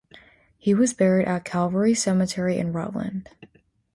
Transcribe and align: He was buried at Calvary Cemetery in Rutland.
He 0.57 0.73
was 0.73 0.95
buried 0.95 1.27
at 1.27 1.45
Calvary 1.45 1.93
Cemetery 1.93 2.57
in 2.57 2.73
Rutland. 2.73 3.29